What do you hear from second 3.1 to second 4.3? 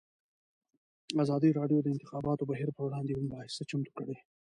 یوه مباحثه چمتو کړې.